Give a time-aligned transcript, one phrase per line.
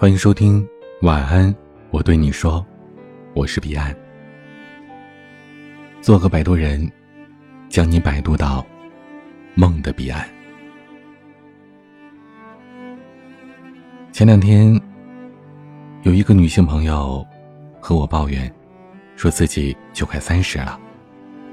[0.00, 0.66] 欢迎收听
[1.02, 1.54] 晚安，
[1.90, 2.66] 我对你说，
[3.34, 3.94] 我是彼岸。
[6.00, 6.90] 做个摆渡人，
[7.68, 8.66] 将你摆渡到
[9.54, 10.26] 梦的彼岸。
[14.10, 14.74] 前两天，
[16.04, 17.22] 有一个女性朋友
[17.78, 18.50] 和我抱怨，
[19.16, 20.80] 说自己就快三十了，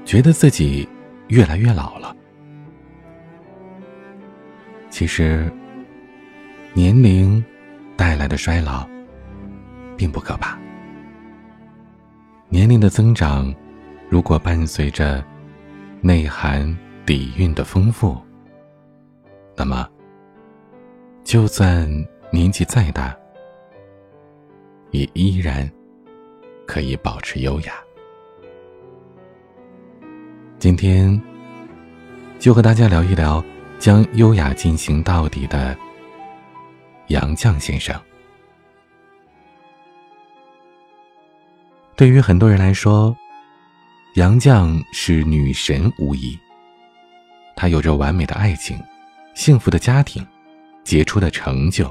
[0.06, 0.88] 觉得自己
[1.26, 2.16] 越来越老了。
[4.88, 5.52] 其实，
[6.72, 7.44] 年龄。
[7.98, 8.88] 带来的衰老，
[9.96, 10.56] 并不可怕。
[12.48, 13.52] 年龄的增长，
[14.08, 15.22] 如果伴随着
[16.00, 18.16] 内涵底蕴的丰富，
[19.56, 19.88] 那么，
[21.24, 21.90] 就算
[22.30, 23.12] 年纪再大，
[24.92, 25.68] 也依然
[26.68, 27.72] 可以保持优雅。
[30.60, 31.20] 今天，
[32.38, 33.44] 就和大家聊一聊
[33.80, 35.76] 将优雅进行到底的。
[37.08, 37.98] 杨绛先生，
[41.96, 43.16] 对于很多人来说，
[44.16, 46.38] 杨绛是女神无疑。
[47.56, 48.78] 她有着完美的爱情、
[49.34, 50.24] 幸福的家庭、
[50.84, 51.90] 杰出的成就，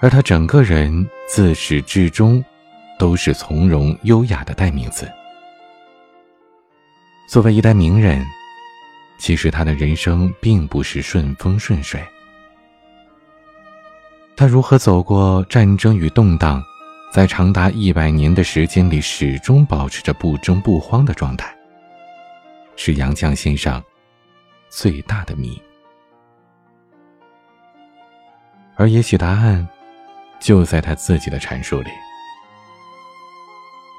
[0.00, 2.44] 而她整个人自始至终
[2.98, 5.08] 都是从容优雅的代名词。
[7.28, 8.26] 作为一代名人，
[9.16, 12.04] 其实她的人生并不是顺风顺水。
[14.36, 16.62] 他如何走过战争与动荡，
[17.12, 21.54] 在长达一百年的时间里始终保持着不争不慌的状态，
[22.74, 23.82] 是杨绛心上
[24.68, 25.60] 最大的谜。
[28.74, 29.66] 而也许答案
[30.40, 31.90] 就在他自己的阐述里。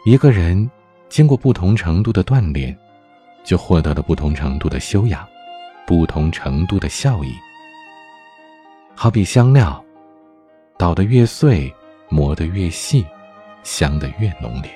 [0.05, 0.69] 一个人
[1.07, 2.77] 经过不同程度的锻炼，
[3.45, 5.25] 就获得了不同程度的修养，
[5.87, 7.33] 不同程度的效益。
[8.95, 9.81] 好比香料。
[10.77, 11.73] 捣得越碎，
[12.09, 13.05] 磨得越细，
[13.63, 14.69] 香得越浓烈。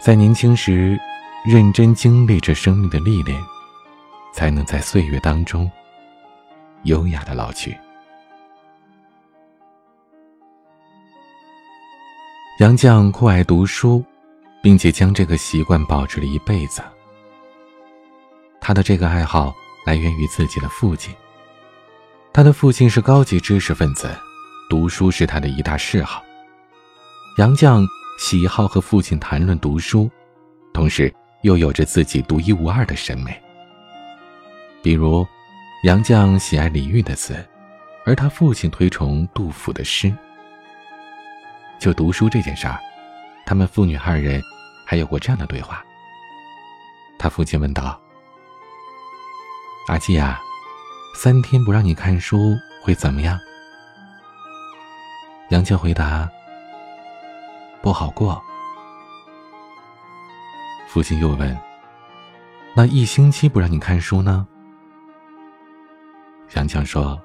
[0.00, 0.98] 在年轻时，
[1.46, 3.40] 认真经历着生命的历练，
[4.32, 5.70] 才能在岁月当中
[6.84, 7.76] 优雅的老去。
[12.58, 14.04] 杨绛酷爱读书，
[14.60, 16.82] 并且将这个习惯保持了一辈子。
[18.60, 19.54] 他的这个爱好
[19.86, 21.14] 来源于自己的父亲。
[22.38, 24.16] 他的父亲是高级知识分子，
[24.70, 26.22] 读书是他的一大嗜好。
[27.36, 27.84] 杨绛
[28.16, 30.08] 喜好和父亲谈论读书，
[30.72, 31.12] 同时
[31.42, 33.36] 又有着自己独一无二的审美。
[34.80, 35.26] 比如，
[35.82, 37.44] 杨绛喜爱李煜的词，
[38.06, 40.14] 而他父亲推崇杜甫的诗。
[41.80, 42.78] 就读书这件事儿，
[43.44, 44.40] 他们父女二人
[44.86, 45.84] 还有过这样的对话。
[47.18, 48.00] 他父亲问道
[49.90, 50.40] ：“阿季呀。”
[51.20, 53.36] 三天不让你看书会怎么样？
[55.48, 56.30] 杨绛回答
[57.82, 58.40] ：“不好过。”
[60.86, 61.58] 父亲又问
[62.72, 64.46] ：“那一星期不让你看书呢？”
[66.54, 67.20] 杨绛说：“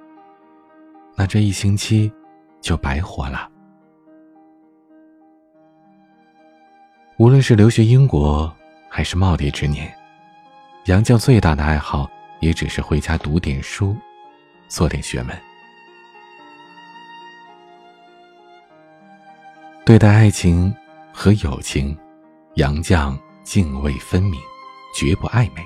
[1.15, 2.11] 那这一星期
[2.61, 3.47] 就白活了。”
[7.17, 8.51] 无论是留学英国，
[8.89, 9.95] 还是耄耋之年，
[10.85, 12.09] 杨绛最大的爱好。
[12.43, 13.95] 也只是回家读点书，
[14.67, 15.41] 做点学问。
[19.85, 20.73] 对待爱情
[21.13, 21.97] 和友情，
[22.55, 24.41] 杨绛泾渭分明，
[24.93, 25.65] 绝不暧昧。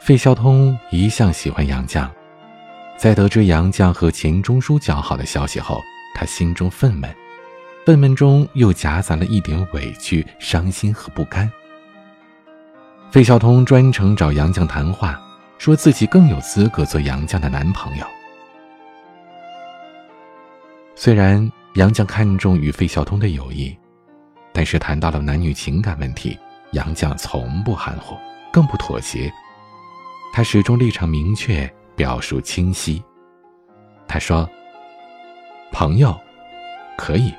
[0.00, 2.10] 费孝通一向喜欢杨绛，
[2.96, 5.80] 在得知杨绛和钱钟书交好的消息后，
[6.16, 7.14] 他心中愤懑，
[7.84, 11.48] 愤懑中又夹杂了一点委屈、伤心和不甘。
[13.10, 15.18] 费孝通专程找杨绛谈话，
[15.58, 18.06] 说自己更有资格做杨绛的男朋友。
[20.94, 23.74] 虽然杨绛看重与费孝通的友谊，
[24.52, 26.38] 但是谈到了男女情感问题，
[26.72, 28.16] 杨绛从不含糊，
[28.52, 29.32] 更不妥协。
[30.34, 33.02] 他始终立场明确，表述清晰。
[34.06, 34.46] 他说
[35.72, 36.14] ：“朋友
[36.98, 37.32] 可以，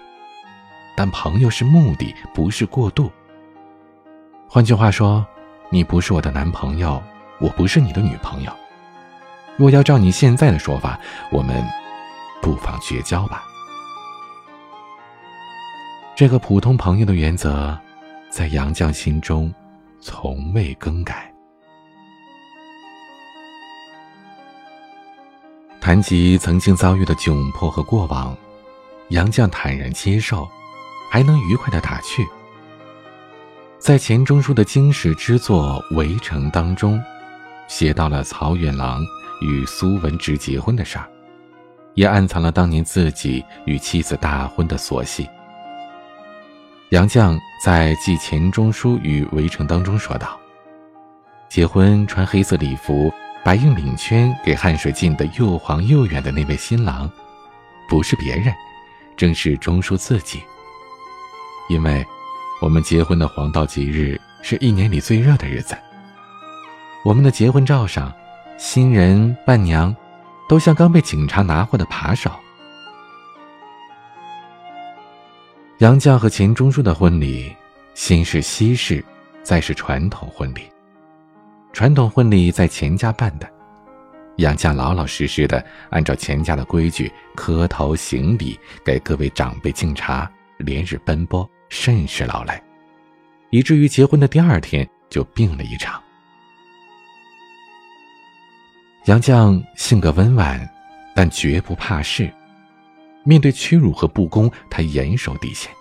[0.95, 3.11] 但朋友是目的，不是过度。
[4.47, 5.23] 换句话说。”
[5.69, 7.01] 你不是我的男朋友，
[7.39, 8.51] 我不是你的女朋友。
[9.57, 10.99] 若要照你现在的说法，
[11.31, 11.63] 我们
[12.41, 13.43] 不妨绝交吧。
[16.15, 17.77] 这个普通朋友的原则，
[18.29, 19.53] 在杨绛心中
[19.99, 21.31] 从未更改。
[25.81, 28.35] 谈及曾经遭遇的窘迫和过往，
[29.09, 30.47] 杨绛坦然接受，
[31.09, 32.27] 还能愉快的打趣。
[33.79, 37.01] 在钱钟书的经史之作《围城》当中，
[37.67, 39.05] 写到了曹远郎
[39.41, 41.07] 与苏文植结婚的事儿，
[41.93, 45.29] 也暗藏了当年自己与妻子大婚的琐细。
[46.89, 50.39] 杨绛在《记钱钟书与围城》当中说道
[51.47, 53.13] ：“结婚穿黑色礼服、
[53.43, 57.09] 白硬领圈，给汗水浸得又黄又远的那位新郎，
[57.87, 58.51] 不是别人，
[59.15, 60.41] 正是钟书自己。
[61.69, 62.05] 因为，
[62.59, 65.77] 我们结婚的黄道吉日是一年里最热的日子。
[67.05, 68.13] 我们的结婚照上，
[68.57, 69.95] 新人伴娘。”
[70.47, 72.31] 都像刚被警察拿获的扒手。
[75.79, 77.53] 杨绛和钱钟书的婚礼，
[77.93, 79.03] 先是西式，
[79.43, 80.61] 再是传统婚礼。
[81.73, 83.49] 传统婚礼在钱家办的，
[84.37, 92.61] 杨绛老老实实的按照钱家的规矩磕头行礼，给各位长辈敬茶，连日奔波，甚是劳累，
[93.49, 96.01] 以至于结婚的第二天就病了一场。
[99.05, 100.69] 杨绛性格温婉，
[101.15, 102.31] 但绝不怕事。
[103.23, 105.71] 面对屈辱和不公，他严守底线。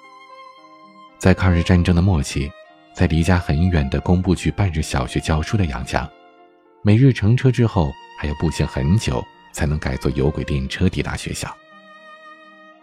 [1.18, 2.50] 在抗日战争的末期，
[2.94, 6.08] 在离家很远的工部区半日小学教书的杨绛，
[6.82, 11.52] 每日乘车之后还要步行很久，才能改坐有轨电车抵达学校。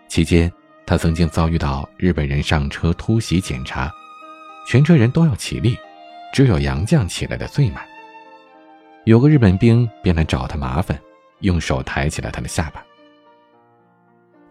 [0.07, 0.51] 期间，
[0.94, 3.92] 他曾经遭遇到日本人上车突袭检查，
[4.68, 5.75] 全车人都要起立，
[6.31, 7.84] 只有杨绛起来的最慢。
[9.06, 10.95] 有个日本兵便来找他麻烦，
[11.40, 12.86] 用手抬起了他的下巴。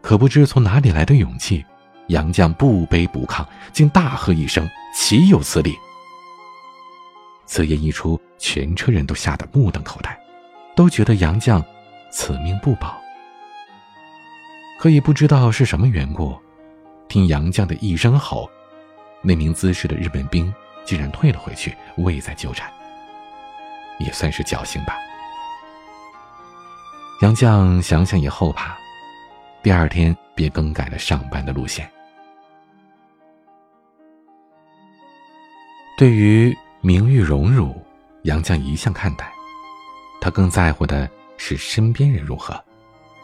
[0.01, 1.65] 可不知从哪里来的勇气，
[2.09, 4.69] 杨绛不卑不亢，竟大喝一声
[4.99, 5.79] ：“岂有此理！”
[7.47, 10.19] 此言一出，全车人都吓得目瞪口呆，
[10.75, 11.65] 都觉得杨绛
[12.11, 13.01] 此命不保。
[14.83, 16.37] 可也不知道是什么缘故，
[17.07, 18.51] 听杨绛的一声吼，
[19.23, 20.53] 那名姿势的日本兵
[20.85, 22.69] 竟然退了回去，未再纠缠。
[24.01, 24.97] 也算是侥幸吧。
[27.21, 28.77] 杨绛想想也后怕，
[29.63, 31.89] 第二天便更改了上班的路线。
[35.97, 37.81] 对于名誉荣辱，
[38.23, 39.31] 杨绛一向看淡，
[40.21, 42.61] 他更在乎的是身边人如何，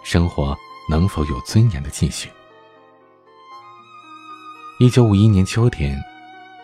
[0.04, 0.56] 生活
[0.88, 2.28] 能否有尊严的继续。
[4.78, 6.00] 一九五一年秋天，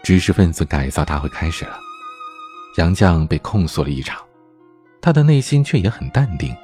[0.03, 1.79] 知识分子改造大会开始了。
[2.77, 4.21] 杨绛被控诉了一场，
[5.01, 6.57] 他的内心却也很淡定。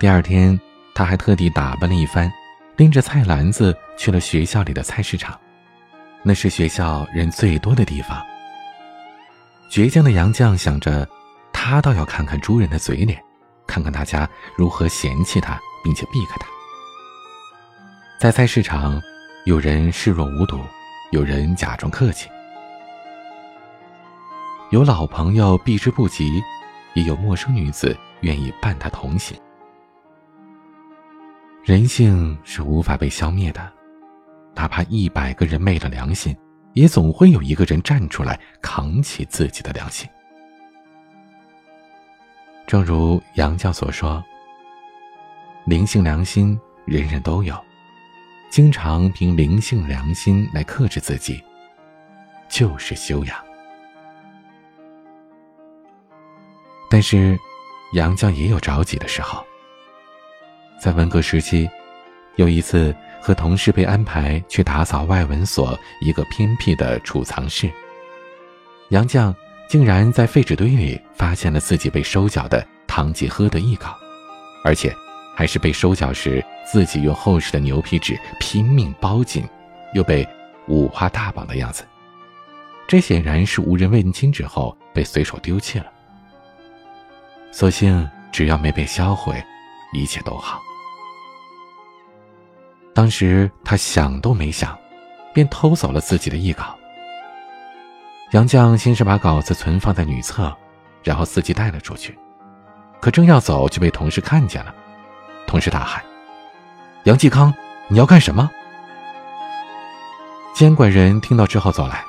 [0.00, 0.58] 第二天，
[0.94, 2.32] 他还特地打扮了一番，
[2.76, 5.38] 拎着菜篮子去了学校里的菜市场，
[6.22, 8.24] 那是学校人最多的地方。
[9.70, 11.08] 倔强的杨绛想着，
[11.52, 13.22] 他倒要看看猪人的嘴脸，
[13.66, 16.46] 看看大家如何嫌弃他，并且避开他。
[18.20, 19.00] 在菜市场，
[19.44, 20.60] 有人视若无睹，
[21.12, 22.28] 有人假装客气。
[24.70, 26.42] 有老朋友避之不及，
[26.94, 29.38] 也有陌生女子愿意伴他同行。
[31.64, 33.72] 人性是无法被消灭的，
[34.54, 36.36] 哪怕一百个人昧了良心，
[36.74, 40.08] 也总会有一个人站出来扛起自己的良心。
[42.66, 44.22] 正如杨绛所说
[45.68, 47.54] ：“灵性良心人人都有，
[48.48, 51.44] 经常凭灵性良心来克制自己，
[52.48, 53.36] 就是修养。”
[56.90, 57.38] 但是，
[57.92, 59.44] 杨绛也有着急的时候。
[60.80, 61.68] 在文革时期，
[62.36, 67.70] 有一次和同事被安排去打扫外文所一个偏僻的储藏室，
[68.88, 69.34] 杨绛
[69.68, 73.94] 竟然在废纸堆里发现了自己被收缴的《堂吉诃德》译稿，
[74.64, 74.96] 而且
[75.38, 79.48] 还是被收缴时自己用厚实的牛皮纸拼命包紧，
[79.94, 80.28] 又被
[80.66, 81.84] 五花大绑的样子。
[82.88, 85.86] 这显然是无人问津之后被随手丢弃了。
[87.52, 89.40] 所幸只要没被销毁，
[89.92, 90.60] 一切都好。
[92.92, 94.76] 当时他想都没想，
[95.32, 96.76] 便偷走了自己的译稿。
[98.32, 100.52] 杨绛先是把稿子存放在女厕，
[101.04, 102.18] 然后自己带了出去。
[103.00, 104.74] 可正要走，就被同事看见了。
[105.48, 106.00] 同时大喊
[107.04, 107.52] ：“杨继康，
[107.88, 108.48] 你要干什么？”
[110.54, 112.04] 监管人听到之后走来。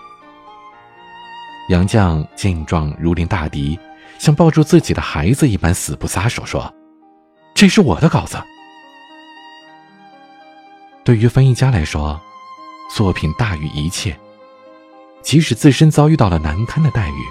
[1.70, 3.80] 杨绛见状如临大敌。
[4.18, 6.74] 像抱住自己的孩子一般死不撒手，说
[7.56, 8.38] ：“这是我的稿子。”
[11.06, 12.20] 对于翻译家来说，
[12.94, 14.14] 作品大于一切。
[15.22, 17.24] 即使自身遭遇到了难堪的待遇，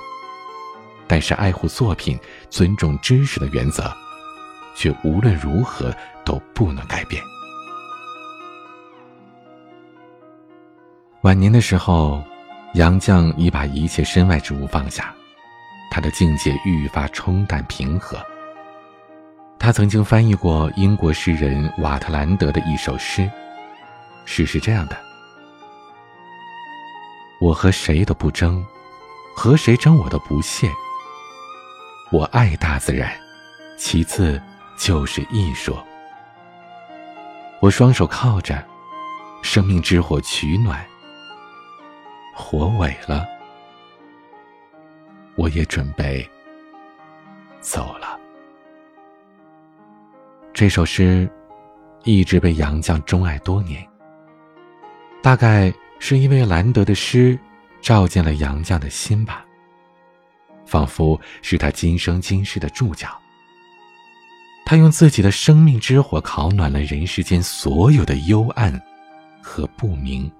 [1.07, 3.95] 但是爱护作品、尊重知识的原则，
[4.78, 5.92] 却无论如何
[6.25, 7.20] 都不能改变。
[11.23, 12.23] 晚年的时候，
[12.75, 15.12] 杨绛已把一切身外之物放下。
[15.90, 18.25] 他的境界愈发冲淡平和。
[19.58, 23.28] 他曾经翻译过英国诗人瓦特兰德的一首诗，
[24.25, 24.97] 诗是这样的
[27.40, 28.64] ：“我和谁都不争，
[29.35, 30.70] 和谁争我都不屑。
[32.12, 33.11] 我爱大自然，
[33.76, 34.40] 其次
[34.78, 35.76] 就是艺术。
[37.61, 38.64] 我双手靠着，
[39.42, 40.82] 生命之火取暖。
[42.35, 43.26] 火萎了，
[45.35, 46.26] 我也准备
[47.61, 48.18] 走了。”
[50.54, 51.28] 这首诗
[52.04, 53.87] 一直被杨绛钟爱多年。
[55.20, 57.37] 大概是因为兰德的诗
[57.80, 59.44] 照进了杨绛的心吧，
[60.64, 63.20] 仿佛是他今生今世的注脚。
[64.68, 68.78] 他用自己的生命之火烤暖了人世间所有的幽暗
[69.42, 70.30] 和不明。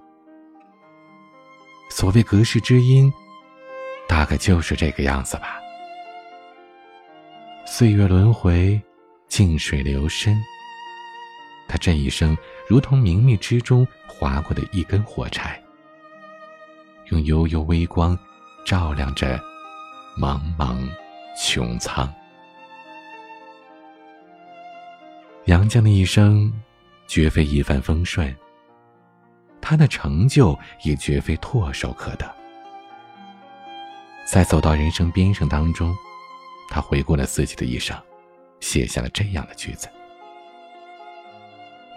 [1.89, 3.11] 所谓隔世之音，
[4.07, 5.57] 大概就是这个样子吧。
[7.65, 8.79] 岁月轮回。
[9.27, 10.35] 静水流深，
[11.67, 12.35] 他这一生
[12.67, 15.61] 如同明灭之中划过的一根火柴，
[17.09, 18.17] 用悠悠微光
[18.65, 19.39] 照亮着
[20.19, 20.79] 茫茫
[21.37, 22.11] 穹苍。
[25.49, 26.53] 杨绛的一生
[27.07, 28.31] 绝非一帆风顺，
[29.59, 32.35] 他的成就也绝非唾手可得。
[34.27, 35.91] 在走到人生边上当中，
[36.69, 37.97] 他回顾了自己的一生。
[38.59, 39.89] 写下了这样的句子：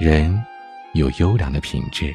[0.00, 0.42] 人
[0.94, 2.14] 有优良的品质，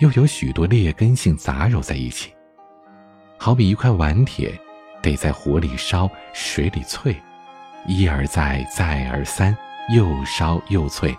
[0.00, 2.34] 又有许多劣根性杂糅在一起。
[3.38, 4.52] 好比一块顽铁，
[5.00, 7.16] 得在火里烧，水里淬，
[7.86, 9.56] 一而再，再而三，
[9.88, 11.16] 又烧又淬，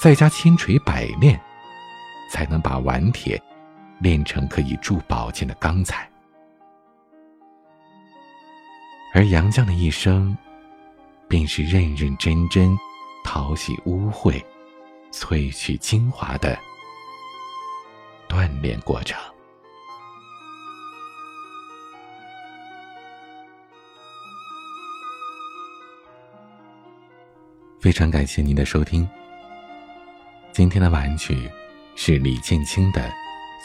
[0.00, 1.40] 再加千锤百炼，
[2.30, 3.40] 才能把顽铁
[3.98, 6.08] 炼成可以铸宝剑的钢材。
[9.14, 10.36] 而杨绛的一生。
[11.28, 12.78] 便是认认真真
[13.24, 14.40] 淘洗污秽、
[15.10, 16.56] 萃取精华的
[18.28, 19.18] 锻炼过程。
[27.86, 29.08] 非常感谢您的收听。
[30.52, 31.48] 今天的晚曲
[31.94, 33.00] 是李建清的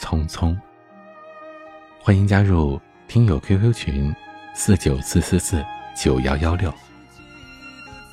[0.00, 0.50] 匆匆》。
[2.00, 4.14] 欢迎加入听友 QQ 群：
[4.54, 5.60] 四九四四四
[5.96, 6.72] 九幺幺六。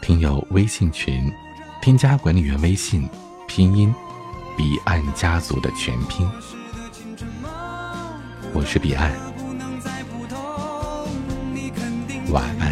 [0.01, 1.31] 听友微信群，
[1.79, 3.07] 添加管理员微信，
[3.47, 3.93] 拼音，
[4.57, 6.27] 彼岸家族的全拼。
[8.51, 9.11] 我是彼岸，
[12.31, 12.68] 晚安。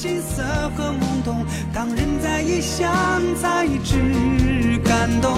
[0.00, 0.42] 褪尽了青涩
[0.74, 2.90] 和懵懂，当人在异乡
[3.40, 5.36] 才知感动。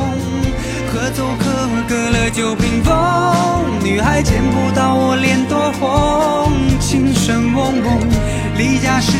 [0.92, 1.44] 喝走可
[1.88, 2.94] 隔了酒瓶风，
[3.82, 7.98] 女孩见不到我脸多红，情深蒙蒙，
[8.56, 9.12] 离家时。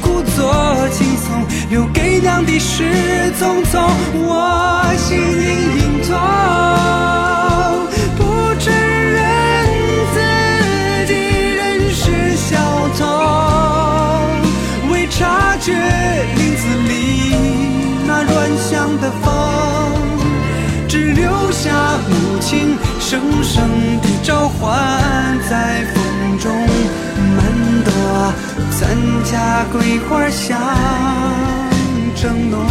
[0.00, 5.81] 故作轻松，留给娘的是匆匆，我心隐隐
[19.20, 19.28] 香的风，
[20.88, 23.68] 只留下母亲声声
[24.00, 24.78] 的召唤
[25.48, 26.50] 在风中，
[27.36, 27.44] 满
[27.84, 27.92] 朵。
[28.80, 28.88] 咱
[29.24, 30.58] 家桂花香
[32.16, 32.66] 正浓，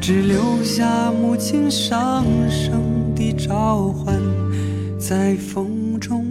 [0.00, 2.80] 只留下母亲声声
[3.16, 4.14] 的召唤，
[4.98, 6.24] 在风中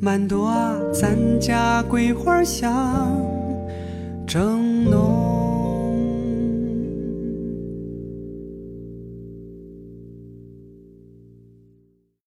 [0.00, 0.52] 满朵
[0.92, 3.10] 咱家桂花香
[4.26, 4.75] 正。